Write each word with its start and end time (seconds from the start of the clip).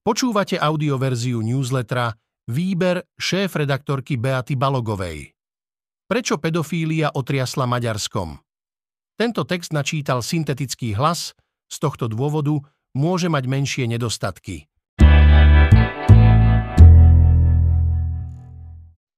Počúvate 0.00 0.56
audioverziu 0.56 1.44
newslettera 1.44 2.08
Výber 2.48 3.04
šéf-redaktorky 3.20 4.16
Beaty 4.16 4.56
Balogovej. 4.56 5.36
Prečo 6.08 6.40
pedofília 6.40 7.12
otriasla 7.12 7.68
Maďarskom? 7.68 8.40
Tento 9.12 9.44
text 9.44 9.76
načítal 9.76 10.24
syntetický 10.24 10.96
hlas, 10.96 11.36
z 11.68 11.76
tohto 11.76 12.08
dôvodu 12.08 12.64
môže 12.96 13.28
mať 13.28 13.44
menšie 13.44 13.84
nedostatky. 13.92 14.72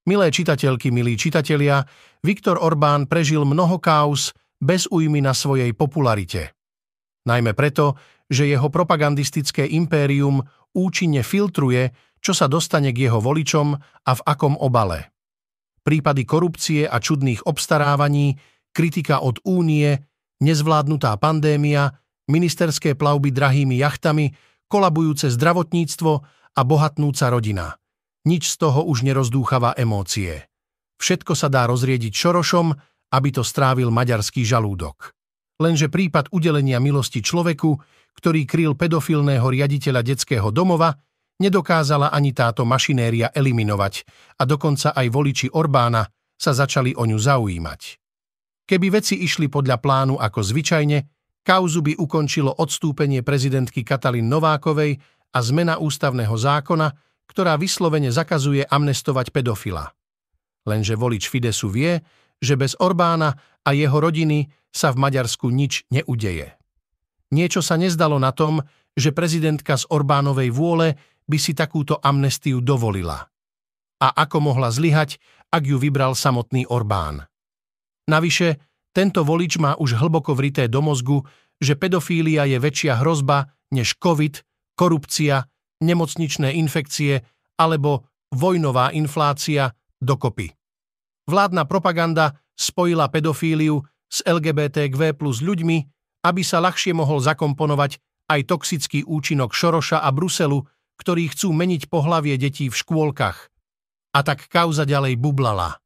Milé 0.03 0.27
čitateľky, 0.35 0.91
milí 0.91 1.15
čitatelia, 1.15 1.87
Viktor 2.27 2.59
Orbán 2.59 3.07
prežil 3.07 3.47
mnoho 3.47 3.79
kauz 3.79 4.35
bez 4.59 4.91
újmy 4.91 5.23
na 5.23 5.31
svojej 5.31 5.71
popularite. 5.79 6.59
Najmä 7.23 7.55
preto, 7.55 7.95
že 8.27 8.51
jeho 8.51 8.67
propagandistické 8.67 9.63
impérium 9.71 10.43
účinne 10.77 11.25
filtruje, 11.25 11.93
čo 12.23 12.33
sa 12.33 12.47
dostane 12.47 12.95
k 12.95 13.11
jeho 13.11 13.19
voličom 13.19 13.69
a 14.07 14.11
v 14.15 14.21
akom 14.25 14.55
obale. 14.59 15.11
Prípady 15.83 16.23
korupcie 16.23 16.87
a 16.87 17.03
čudných 17.03 17.43
obstarávaní, 17.43 18.39
kritika 18.71 19.19
od 19.19 19.43
únie, 19.43 19.99
nezvládnutá 20.39 21.19
pandémia, 21.19 21.91
ministerské 22.31 22.95
plavby 22.95 23.35
drahými 23.35 23.83
jachtami, 23.83 24.31
kolabujúce 24.71 25.29
zdravotníctvo 25.35 26.13
a 26.57 26.61
bohatnúca 26.63 27.29
rodina. 27.29 27.77
Nič 28.23 28.55
z 28.55 28.57
toho 28.63 28.87
už 28.87 29.03
nerozdúchava 29.03 29.75
emócie. 29.75 30.47
Všetko 31.03 31.35
sa 31.35 31.51
dá 31.51 31.67
rozriediť 31.67 32.15
Šorošom, 32.15 32.71
aby 33.13 33.29
to 33.35 33.43
strávil 33.43 33.91
maďarský 33.91 34.47
žalúdok. 34.47 35.11
Lenže 35.59 35.91
prípad 35.91 36.31
udelenia 36.31 36.79
milosti 36.79 37.19
človeku, 37.21 37.71
ktorý 38.17 38.45
kryl 38.45 38.73
pedofilného 38.77 39.45
riaditeľa 39.45 40.01
detského 40.05 40.49
domova, 40.53 40.95
nedokázala 41.41 42.15
ani 42.15 42.31
táto 42.31 42.63
mašinéria 42.63 43.35
eliminovať 43.35 44.07
a 44.39 44.47
dokonca 44.47 44.95
aj 44.95 45.07
voliči 45.11 45.47
Orbána 45.51 46.07
sa 46.39 46.53
začali 46.55 46.95
o 46.95 47.03
ňu 47.03 47.19
zaujímať. 47.19 47.81
Keby 48.63 48.87
veci 48.95 49.19
išli 49.27 49.51
podľa 49.51 49.83
plánu 49.83 50.15
ako 50.23 50.41
zvyčajne, 50.43 50.99
kauzu 51.43 51.83
by 51.83 51.93
ukončilo 51.99 52.55
odstúpenie 52.63 53.27
prezidentky 53.27 53.83
Katalin 53.83 54.31
Novákovej 54.31 55.03
a 55.35 55.39
zmena 55.43 55.83
ústavného 55.83 56.35
zákona, 56.35 56.89
ktorá 57.27 57.59
vyslovene 57.59 58.13
zakazuje 58.15 58.63
amnestovať 58.63 59.35
pedofila. 59.35 59.91
Lenže 60.63 60.95
volič 60.95 61.27
Fidesu 61.27 61.73
vie, 61.73 61.99
že 62.39 62.55
bez 62.55 62.79
Orbána 62.79 63.35
a 63.67 63.71
jeho 63.75 63.99
rodiny 63.99 64.47
sa 64.71 64.95
v 64.95 65.01
Maďarsku 65.03 65.51
nič 65.51 65.87
neudeje. 65.91 66.55
Niečo 67.33 67.65
sa 67.65 67.81
nezdalo 67.81 68.21
na 68.21 68.31
tom, 68.31 68.61
že 68.93 69.17
prezidentka 69.17 69.75
z 69.81 69.89
Orbánovej 69.89 70.53
vôle 70.53 71.01
by 71.25 71.39
si 71.41 71.57
takúto 71.57 71.97
amnestiu 71.97 72.61
dovolila. 72.61 73.33
A 74.05 74.09
ako 74.13 74.53
mohla 74.53 74.69
zlyhať, 74.69 75.17
ak 75.49 75.63
ju 75.65 75.81
vybral 75.81 76.13
samotný 76.13 76.69
Orbán. 76.69 77.25
Navyše, 78.05 78.61
tento 78.93 79.25
volič 79.25 79.57
má 79.57 79.73
už 79.81 79.97
hlboko 79.97 80.37
vrité 80.37 80.69
do 80.69 80.85
mozgu, 80.85 81.25
že 81.57 81.79
pedofília 81.79 82.45
je 82.45 82.59
väčšia 82.61 83.01
hrozba 83.01 83.49
než 83.73 83.97
COVID, 83.97 84.45
korupcia, 84.77 85.49
nemocničné 85.81 86.53
infekcie 86.59 87.25
alebo 87.57 88.05
vojnová 88.35 88.93
inflácia 88.93 89.73
dokopy. 90.03 90.53
Vládna 91.31 91.65
propaganda 91.65 92.37
spojila 92.59 93.09
pedofíliu 93.09 93.81
s 94.11 94.21
LGBTQ 94.27 95.17
plus 95.17 95.41
ľuďmi 95.41 96.02
aby 96.23 96.43
sa 96.47 96.63
ľahšie 96.63 96.95
mohol 96.95 97.19
zakomponovať 97.19 97.99
aj 98.31 98.41
toxický 98.47 99.03
účinok 99.03 99.53
Šoroša 99.53 100.01
a 100.01 100.09
Bruselu, 100.15 100.63
ktorí 100.97 101.35
chcú 101.35 101.51
meniť 101.51 101.91
pohlavie 101.91 102.39
detí 102.39 102.71
v 102.71 102.79
škôlkach. 102.79 103.51
A 104.15 104.19
tak 104.23 104.47
kauza 104.47 104.87
ďalej 104.87 105.19
bublala. 105.19 105.83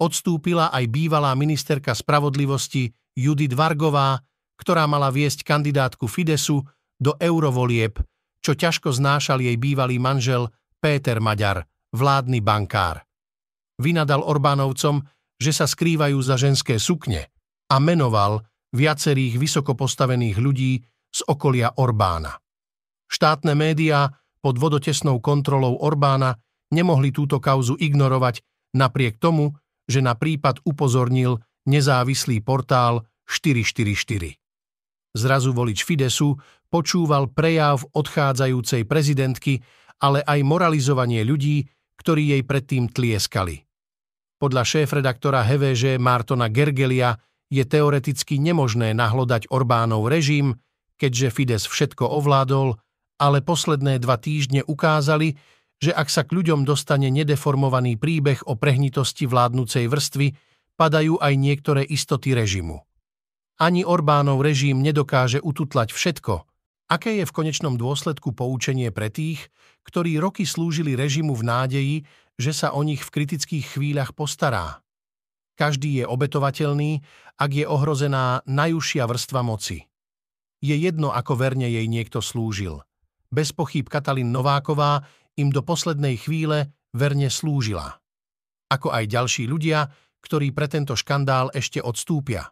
Odstúpila 0.00 0.72
aj 0.72 0.88
bývalá 0.88 1.34
ministerka 1.36 1.92
spravodlivosti 1.92 2.88
Judith 3.18 3.52
Vargová, 3.52 4.22
ktorá 4.56 4.86
mala 4.88 5.12
viesť 5.12 5.44
kandidátku 5.44 6.08
Fidesu 6.08 6.64
do 7.00 7.16
eurovolieb, 7.20 8.00
čo 8.44 8.52
ťažko 8.56 8.92
znášal 8.92 9.40
jej 9.40 9.56
bývalý 9.56 10.00
manžel 10.00 10.52
Péter 10.80 11.20
Maďar, 11.20 11.68
vládny 11.92 12.40
bankár. 12.40 13.04
Vynadal 13.80 14.20
Orbánovcom, 14.24 15.04
že 15.40 15.52
sa 15.56 15.64
skrývajú 15.64 16.20
za 16.20 16.36
ženské 16.36 16.76
sukne 16.76 17.32
a 17.72 17.76
menoval 17.80 18.44
viacerých 18.74 19.38
vysoko 19.38 19.74
postavených 19.74 20.36
ľudí 20.38 20.80
z 21.10 21.20
okolia 21.26 21.74
Orbána. 21.74 22.38
Štátne 23.10 23.58
médiá 23.58 24.06
pod 24.40 24.56
vodotesnou 24.56 25.18
kontrolou 25.18 25.76
Orbána 25.82 26.38
nemohli 26.70 27.10
túto 27.10 27.42
kauzu 27.42 27.74
ignorovať 27.76 28.40
napriek 28.78 29.18
tomu, 29.18 29.58
že 29.90 29.98
na 29.98 30.14
prípad 30.14 30.62
upozornil 30.62 31.42
nezávislý 31.66 32.40
portál 32.46 33.02
444. 33.26 34.38
Zrazu 35.10 35.50
volič 35.50 35.82
Fidesu 35.82 36.38
počúval 36.70 37.34
prejav 37.34 37.82
odchádzajúcej 37.90 38.86
prezidentky, 38.86 39.58
ale 39.98 40.22
aj 40.22 40.46
moralizovanie 40.46 41.26
ľudí, 41.26 41.66
ktorí 41.98 42.38
jej 42.38 42.42
predtým 42.46 42.86
tlieskali. 42.88 43.66
Podľa 44.40 44.62
šéf-redaktora 44.64 45.44
Heveže 45.44 46.00
Martona 46.00 46.48
Gergelia 46.48 47.12
je 47.50 47.66
teoreticky 47.66 48.38
nemožné 48.38 48.94
nahlodať 48.94 49.50
Orbánov 49.50 50.06
režim, 50.06 50.56
keďže 50.96 51.34
Fides 51.34 51.64
všetko 51.66 52.06
ovládol, 52.06 52.78
ale 53.20 53.44
posledné 53.44 54.00
dva 54.00 54.16
týždne 54.16 54.64
ukázali, 54.64 55.36
že 55.82 55.90
ak 55.92 56.08
sa 56.08 56.22
k 56.24 56.40
ľuďom 56.40 56.64
dostane 56.64 57.10
nedeformovaný 57.10 57.98
príbeh 57.98 58.46
o 58.46 58.54
prehnitosti 58.56 59.26
vládnucej 59.26 59.90
vrstvy, 59.90 60.32
padajú 60.78 61.20
aj 61.20 61.34
niektoré 61.36 61.82
istoty 61.84 62.32
režimu. 62.32 62.80
Ani 63.60 63.84
Orbánov 63.84 64.40
režim 64.40 64.80
nedokáže 64.80 65.44
ututlať 65.44 65.92
všetko, 65.92 66.48
aké 66.88 67.20
je 67.20 67.24
v 67.28 67.34
konečnom 67.36 67.76
dôsledku 67.76 68.32
poučenie 68.32 68.88
pre 68.88 69.12
tých, 69.12 69.52
ktorí 69.84 70.16
roky 70.16 70.48
slúžili 70.48 70.96
režimu 70.96 71.36
v 71.36 71.44
nádeji, 71.44 71.96
že 72.40 72.52
sa 72.56 72.72
o 72.72 72.80
nich 72.80 73.04
v 73.04 73.12
kritických 73.20 73.76
chvíľach 73.76 74.16
postará. 74.16 74.80
Každý 75.60 76.00
je 76.00 76.04
obetovateľný, 76.08 77.04
ak 77.36 77.50
je 77.52 77.68
ohrozená 77.68 78.40
najúžšia 78.48 79.04
vrstva 79.04 79.44
moci. 79.44 79.84
Je 80.64 80.72
jedno, 80.72 81.12
ako 81.12 81.36
verne 81.36 81.68
jej 81.68 81.84
niekto 81.84 82.24
slúžil. 82.24 82.80
Bez 83.28 83.52
pochyb 83.52 83.84
Katalin 83.84 84.32
Nováková 84.32 85.04
im 85.36 85.52
do 85.52 85.60
poslednej 85.60 86.16
chvíle 86.16 86.72
verne 86.96 87.28
slúžila. 87.28 88.00
Ako 88.72 88.88
aj 88.88 89.04
ďalší 89.12 89.44
ľudia, 89.44 89.84
ktorí 90.24 90.56
pre 90.56 90.64
tento 90.64 90.96
škandál 90.96 91.52
ešte 91.52 91.84
odstúpia. 91.84 92.48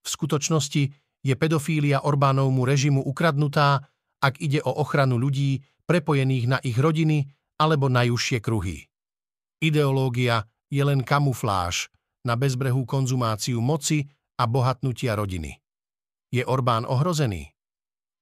V 0.00 0.08
skutočnosti 0.08 0.82
je 1.20 1.34
pedofília 1.36 2.00
Orbánovmu 2.00 2.64
režimu 2.64 3.04
ukradnutá, 3.04 3.92
ak 4.24 4.40
ide 4.40 4.64
o 4.64 4.72
ochranu 4.72 5.20
ľudí 5.20 5.60
prepojených 5.84 6.44
na 6.48 6.58
ich 6.64 6.80
rodiny 6.80 7.28
alebo 7.60 7.92
najúžšie 7.92 8.40
kruhy. 8.40 8.88
Ideológia 9.60 10.48
je 10.72 10.80
len 10.80 11.04
kamufláž, 11.04 11.92
na 12.26 12.34
bezbrehú 12.34 12.86
konzumáciu 12.88 13.62
moci 13.62 14.06
a 14.38 14.46
bohatnutia 14.46 15.18
rodiny. 15.18 15.58
Je 16.30 16.42
Orbán 16.44 16.86
ohrozený? 16.86 17.50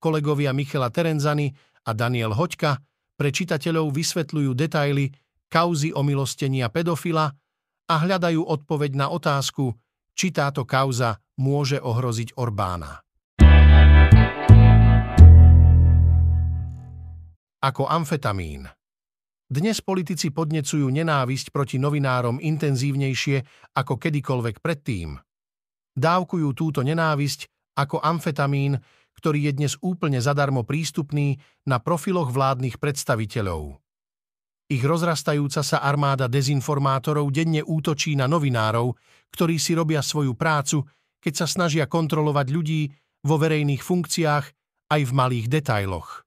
Kolegovia 0.00 0.52
Michela 0.52 0.92
Terenzany 0.92 1.50
a 1.86 1.90
Daniel 1.96 2.36
Hoďka 2.36 2.78
pre 3.16 3.32
čitateľov 3.32 3.90
vysvetľujú 3.96 4.52
detaily 4.52 5.08
kauzy 5.48 5.90
omilostenia 5.94 6.68
pedofila 6.68 7.32
a 7.86 7.94
hľadajú 8.02 8.42
odpoveď 8.44 8.92
na 8.98 9.06
otázku, 9.08 9.72
či 10.12 10.32
táto 10.34 10.68
kauza 10.68 11.16
môže 11.40 11.80
ohroziť 11.80 12.36
Orbána. 12.36 13.00
Ako 17.60 17.88
amfetamín. 17.88 18.68
Dnes 19.46 19.78
politici 19.78 20.34
podnecujú 20.34 20.90
nenávisť 20.90 21.54
proti 21.54 21.78
novinárom 21.78 22.42
intenzívnejšie 22.42 23.70
ako 23.78 23.94
kedykoľvek 23.94 24.58
predtým. 24.58 25.14
Dávkujú 25.94 26.50
túto 26.50 26.82
nenávisť 26.82 27.46
ako 27.78 28.02
amfetamín, 28.02 28.74
ktorý 29.14 29.46
je 29.46 29.52
dnes 29.54 29.72
úplne 29.78 30.18
zadarmo 30.18 30.66
prístupný 30.66 31.38
na 31.62 31.78
profiloch 31.78 32.34
vládnych 32.34 32.82
predstaviteľov. 32.82 33.78
Ich 34.66 34.82
rozrastajúca 34.82 35.62
sa 35.62 35.78
armáda 35.78 36.26
dezinformátorov 36.26 37.30
denne 37.30 37.62
útočí 37.62 38.18
na 38.18 38.26
novinárov, 38.26 38.98
ktorí 39.30 39.62
si 39.62 39.78
robia 39.78 40.02
svoju 40.02 40.34
prácu, 40.34 40.82
keď 41.22 41.32
sa 41.38 41.46
snažia 41.46 41.86
kontrolovať 41.86 42.46
ľudí 42.50 42.90
vo 43.22 43.38
verejných 43.38 43.78
funkciách 43.78 44.44
aj 44.90 45.00
v 45.06 45.12
malých 45.14 45.46
detailoch. 45.46 46.26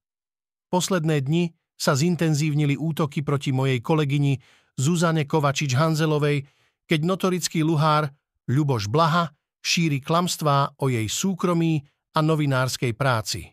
Posledné 0.72 1.20
dni 1.20 1.52
sa 1.80 1.96
zintenzívnili 1.96 2.76
útoky 2.76 3.24
proti 3.24 3.56
mojej 3.56 3.80
kolegyni 3.80 4.36
Zuzane 4.76 5.24
Kovačič-Hanzelovej, 5.24 6.44
keď 6.84 7.00
notorický 7.08 7.64
luhár 7.64 8.12
Ľuboš 8.52 8.92
Blaha 8.92 9.32
šíri 9.64 10.04
klamstvá 10.04 10.76
o 10.76 10.92
jej 10.92 11.08
súkromí 11.08 11.80
a 12.16 12.20
novinárskej 12.20 12.92
práci. 12.92 13.48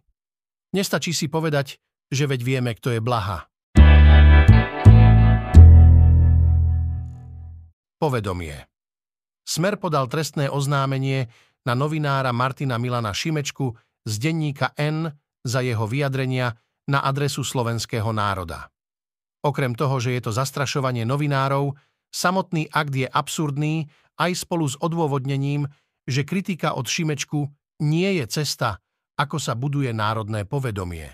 Nestačí 0.76 1.16
si 1.16 1.32
povedať, 1.32 1.80
že 2.12 2.28
veď 2.28 2.40
vieme, 2.44 2.72
kto 2.76 2.92
je 2.92 3.00
Blaha. 3.00 3.48
Povedomie 7.98 8.68
Smer 9.48 9.80
podal 9.80 10.12
trestné 10.12 10.52
oznámenie 10.52 11.32
na 11.64 11.74
novinára 11.74 12.36
Martina 12.36 12.76
Milana 12.76 13.16
Šimečku 13.16 13.74
z 14.04 14.14
denníka 14.20 14.76
N 14.76 15.16
za 15.48 15.64
jeho 15.64 15.88
vyjadrenia 15.88 16.56
na 16.88 17.04
adresu 17.04 17.44
slovenského 17.44 18.10
národa. 18.16 18.72
Okrem 19.44 19.76
toho, 19.76 20.00
že 20.02 20.18
je 20.18 20.22
to 20.24 20.32
zastrašovanie 20.34 21.04
novinárov, 21.04 21.76
samotný 22.10 22.72
akt 22.74 22.96
je 22.96 23.06
absurdný 23.06 23.92
aj 24.18 24.32
spolu 24.34 24.66
s 24.66 24.76
odôvodnením, 24.80 25.68
že 26.08 26.24
kritika 26.24 26.74
od 26.74 26.88
Šimečku 26.88 27.46
nie 27.84 28.18
je 28.18 28.26
cesta, 28.26 28.82
ako 29.20 29.38
sa 29.38 29.54
buduje 29.54 29.94
národné 29.94 30.48
povedomie. 30.48 31.14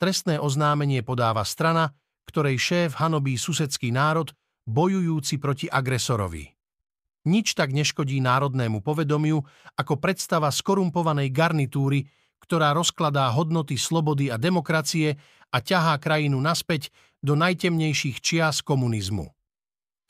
Trestné 0.00 0.40
oznámenie 0.40 1.04
podáva 1.04 1.44
strana, 1.44 1.92
ktorej 2.28 2.56
šéf 2.60 2.90
hanobí 3.00 3.36
susedský 3.36 3.92
národ, 3.92 4.32
bojujúci 4.68 5.40
proti 5.40 5.66
agresorovi. 5.68 6.48
Nič 7.28 7.52
tak 7.52 7.76
neškodí 7.76 8.16
národnému 8.24 8.80
povedomiu 8.80 9.44
ako 9.76 10.00
predstava 10.00 10.48
skorumpovanej 10.48 11.28
garnitúry, 11.28 12.08
ktorá 12.42 12.72
rozkladá 12.72 13.28
hodnoty 13.30 13.76
slobody 13.76 14.32
a 14.32 14.40
demokracie 14.40 15.20
a 15.52 15.58
ťahá 15.60 16.00
krajinu 16.00 16.40
naspäť 16.40 16.88
do 17.20 17.36
najtemnejších 17.36 18.18
čias 18.24 18.64
komunizmu. 18.64 19.28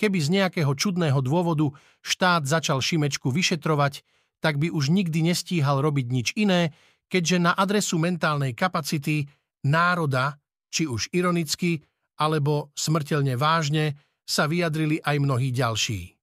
Keby 0.00 0.19
z 0.23 0.29
nejakého 0.41 0.73
čudného 0.73 1.21
dôvodu 1.21 1.69
štát 2.00 2.49
začal 2.49 2.81
Šimečku 2.81 3.29
vyšetrovať, 3.29 4.00
tak 4.41 4.56
by 4.56 4.73
už 4.73 4.88
nikdy 4.88 5.21
nestíhal 5.29 5.85
robiť 5.85 6.06
nič 6.09 6.29
iné, 6.41 6.73
keďže 7.12 7.37
na 7.43 7.53
adresu 7.53 8.00
mentálnej 8.00 8.56
kapacity 8.56 9.29
národa, 9.67 10.41
či 10.73 10.88
už 10.88 11.12
ironicky, 11.12 11.85
alebo 12.17 12.73
smrteľne 12.73 13.37
vážne, 13.37 13.99
sa 14.25 14.47
vyjadrili 14.49 15.03
aj 15.03 15.17
mnohí 15.21 15.50
ďalší. 15.53 16.20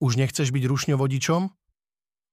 Už 0.00 0.16
nechceš 0.16 0.48
byť 0.48 0.64
rušňovodičom? 0.64 1.42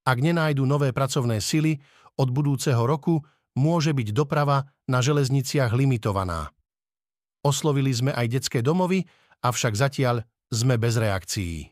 Ak 0.07 0.17
nenájdu 0.23 0.63
nové 0.63 0.95
pracovné 0.95 1.43
sily, 1.43 1.83
od 2.15 2.31
budúceho 2.31 2.79
roku 2.87 3.27
môže 3.59 3.91
byť 3.91 4.15
doprava 4.15 4.71
na 4.87 5.03
železniciach 5.03 5.75
limitovaná. 5.75 6.55
Oslovili 7.43 7.91
sme 7.91 8.15
aj 8.15 8.27
detské 8.39 8.59
domovy, 8.63 9.03
avšak 9.43 9.75
zatiaľ 9.75 10.23
sme 10.47 10.79
bez 10.79 10.95
reakcií. 10.95 11.67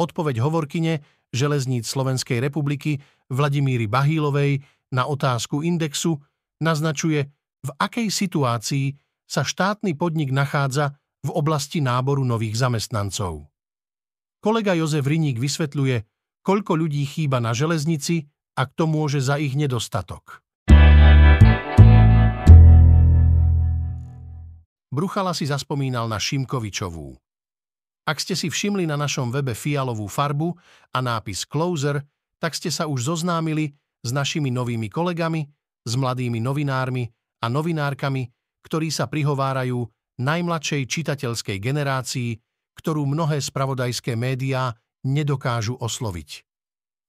Odpoveď 0.00 0.40
hovorkyne 0.40 1.04
železníc 1.34 1.84
Slovenskej 1.84 2.40
republiky 2.40 3.02
Vladimíry 3.28 3.84
Bahílovej 3.84 4.64
na 4.94 5.04
otázku 5.04 5.60
indexu 5.60 6.16
naznačuje, 6.64 7.28
v 7.60 7.70
akej 7.76 8.08
situácii 8.08 8.96
sa 9.28 9.44
štátny 9.44 9.92
podnik 9.98 10.32
nachádza 10.32 10.96
v 11.20 11.30
oblasti 11.34 11.84
náboru 11.84 12.24
nových 12.24 12.56
zamestnancov. 12.56 13.50
Kolega 14.38 14.70
Jozef 14.78 15.02
Riník 15.02 15.42
vysvetľuje, 15.42 16.06
koľko 16.46 16.78
ľudí 16.78 17.02
chýba 17.02 17.42
na 17.42 17.50
železnici 17.50 18.22
a 18.54 18.70
kto 18.70 18.86
môže 18.86 19.18
za 19.18 19.34
ich 19.42 19.58
nedostatok. 19.58 20.46
Bruchala 24.94 25.34
si 25.34 25.42
zaspomínal 25.42 26.06
na 26.06 26.22
Šimkovičovú. 26.22 27.18
Ak 28.06 28.22
ste 28.22 28.38
si 28.38 28.46
všimli 28.46 28.86
na 28.86 28.94
našom 28.94 29.34
webe 29.34 29.58
fialovú 29.58 30.06
farbu 30.06 30.54
a 30.94 30.98
nápis 31.02 31.42
Closer, 31.44 32.06
tak 32.38 32.54
ste 32.54 32.70
sa 32.70 32.86
už 32.86 33.10
zoznámili 33.10 33.74
s 34.06 34.14
našimi 34.14 34.54
novými 34.54 34.86
kolegami, 34.86 35.50
s 35.82 35.92
mladými 35.98 36.38
novinármi 36.38 37.10
a 37.42 37.50
novinárkami, 37.50 38.30
ktorí 38.62 38.88
sa 38.94 39.10
prihovárajú 39.10 39.82
najmladšej 40.22 40.82
čitateľskej 40.86 41.58
generácii 41.58 42.47
ktorú 42.78 43.04
mnohé 43.04 43.42
spravodajské 43.42 44.14
médiá 44.14 44.78
nedokážu 45.02 45.74
osloviť. 45.74 46.46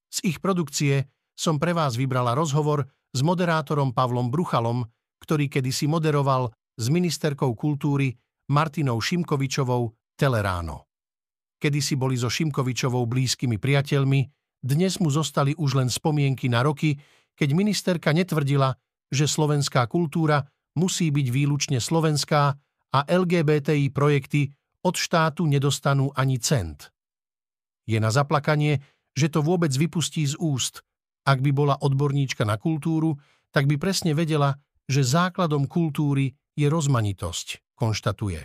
Z 0.10 0.18
ich 0.25 0.42
produkcie 0.42 1.06
som 1.38 1.62
pre 1.62 1.71
vás 1.77 1.94
vybrala 1.94 2.33
rozhovor 2.33 2.89
s 3.13 3.21
moderátorom 3.21 3.94
Pavlom 3.94 4.33
Bruchalom, 4.33 4.83
ktorý 5.21 5.45
kedysi 5.48 5.86
moderoval 5.86 6.50
s 6.75 6.86
ministerkou 6.89 7.54
kultúry 7.54 8.18
Martinou 8.50 8.98
Šimkovičovou 8.98 9.94
Teleráno. 10.18 10.89
Kedysi 11.60 11.95
boli 12.00 12.18
so 12.18 12.31
Šimkovičovou 12.31 13.06
blízkymi 13.06 13.62
priateľmi, 13.62 14.19
dnes 14.60 15.00
mu 15.00 15.07
zostali 15.07 15.56
už 15.56 15.80
len 15.80 15.88
spomienky 15.88 16.51
na 16.51 16.63
roky, 16.63 17.00
keď 17.36 17.50
ministerka 17.56 18.12
netvrdila, 18.12 18.75
že 19.07 19.27
slovenská 19.27 19.88
kultúra 19.88 20.44
musí 20.75 21.12
byť 21.12 21.27
výlučne 21.31 21.80
slovenská 21.80 22.42
a 22.89 23.00
LGBTI 23.07 23.92
projekty 23.95 24.51
od 24.84 24.96
štátu 24.96 25.46
nedostanú 25.46 26.12
ani 26.16 26.40
cent. 26.40 26.92
Je 27.90 27.98
na 27.98 28.14
zaplakanie, 28.14 28.80
že 29.18 29.28
to 29.34 29.44
vôbec 29.44 29.74
vypustí 29.74 30.24
z 30.26 30.38
úst. 30.40 30.86
Ak 31.26 31.44
by 31.44 31.52
bola 31.52 31.76
odborníčka 31.78 32.48
na 32.48 32.56
kultúru, 32.56 33.20
tak 33.50 33.66
by 33.66 33.76
presne 33.81 34.14
vedela, 34.14 34.56
že 34.90 35.06
základom 35.06 35.66
kultúry 35.66 36.34
je 36.58 36.68
rozmanitosť, 36.70 37.78
konštatuje. 37.78 38.42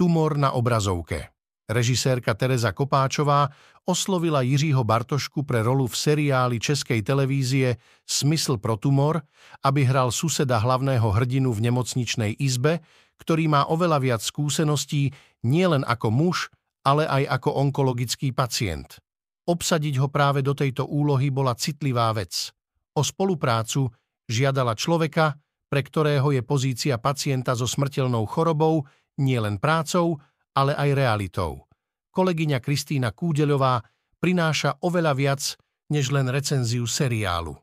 Tumor 0.00 0.32
na 0.40 0.56
obrazovke 0.56 1.39
Režisérka 1.70 2.34
Tereza 2.34 2.74
Kopáčová 2.74 3.46
oslovila 3.86 4.42
Jiřího 4.42 4.82
Bartošku 4.82 5.46
pre 5.46 5.62
rolu 5.62 5.86
v 5.86 5.94
seriáli 5.94 6.58
Českej 6.58 7.06
televízie 7.06 7.78
Smysl 8.02 8.58
pro 8.58 8.74
tumor, 8.74 9.22
aby 9.62 9.86
hral 9.86 10.10
suseda 10.10 10.58
hlavného 10.58 11.06
hrdinu 11.06 11.54
v 11.54 11.70
nemocničnej 11.70 12.34
izbe, 12.42 12.82
ktorý 13.22 13.46
má 13.46 13.70
oveľa 13.70 13.98
viac 14.02 14.22
skúseností 14.26 15.14
nielen 15.46 15.86
ako 15.86 16.10
muž, 16.10 16.50
ale 16.82 17.06
aj 17.06 17.38
ako 17.38 17.50
onkologický 17.62 18.34
pacient. 18.34 18.98
Obsadiť 19.46 19.94
ho 20.02 20.10
práve 20.10 20.42
do 20.42 20.58
tejto 20.58 20.90
úlohy 20.90 21.30
bola 21.30 21.54
citlivá 21.54 22.10
vec. 22.10 22.50
O 22.98 23.06
spoluprácu 23.06 23.86
žiadala 24.26 24.74
človeka, 24.74 25.38
pre 25.70 25.86
ktorého 25.86 26.34
je 26.34 26.42
pozícia 26.42 26.98
pacienta 26.98 27.54
so 27.54 27.66
smrteľnou 27.66 28.26
chorobou 28.26 28.86
nielen 29.22 29.62
prácou, 29.62 30.18
ale 30.54 30.74
aj 30.74 30.90
realitou. 30.94 31.66
Kolegyňa 32.10 32.58
Kristýna 32.58 33.14
Kúdeľová 33.14 33.80
prináša 34.18 34.82
oveľa 34.82 35.12
viac 35.14 35.42
než 35.90 36.10
len 36.14 36.30
recenziu 36.30 36.86
seriálu. 36.86 37.54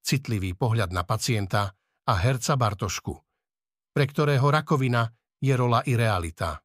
Citlivý 0.00 0.54
pohľad 0.54 0.92
na 0.92 1.02
pacienta 1.02 1.72
a 2.06 2.14
herca 2.20 2.54
Bartošku, 2.54 3.14
pre 3.90 4.04
ktorého 4.06 4.46
rakovina 4.48 5.08
je 5.42 5.54
rola 5.56 5.82
i 5.84 5.98
realita. 5.98 6.62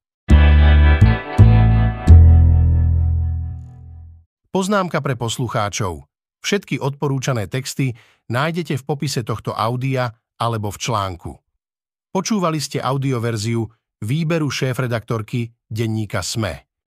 Poznámka 4.52 5.00
pre 5.00 5.16
poslucháčov. 5.16 6.04
Všetky 6.44 6.84
odporúčané 6.84 7.48
texty 7.48 7.96
nájdete 8.28 8.76
v 8.76 8.84
popise 8.84 9.24
tohto 9.24 9.56
audia 9.56 10.12
alebo 10.36 10.68
v 10.74 10.78
článku. 10.82 11.32
Počúvali 12.12 12.60
ste 12.60 12.84
audioverziu 12.84 13.64
výberu 14.02 14.50
šéf-redaktorky 14.50 15.52
denníka 15.72 16.24
SME. 16.24 16.71